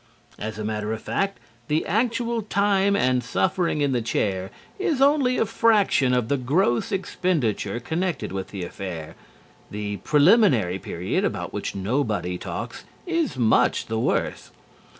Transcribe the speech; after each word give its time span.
As 0.39 0.57
a 0.57 0.63
matter 0.65 0.91
of 0.93 0.99
fact, 1.03 1.39
the 1.67 1.85
actual 1.85 2.41
time 2.41 2.95
and 2.95 3.23
suffering 3.23 3.81
in 3.81 3.91
the 3.91 4.01
chair 4.01 4.49
is 4.79 4.99
only 4.99 5.37
a 5.37 5.45
fraction 5.45 6.11
of 6.11 6.27
the 6.27 6.37
gross 6.37 6.91
expenditure 6.91 7.79
connected 7.79 8.31
with 8.31 8.47
the 8.47 8.63
affair. 8.63 9.13
The 9.69 9.97
preliminary 9.97 10.79
period, 10.79 11.23
about 11.23 11.53
which 11.53 11.75
nobody 11.75 12.39
talks, 12.39 12.83
is 13.05 13.37
much 13.37 13.85
the 13.85 13.99
worse. 13.99 14.49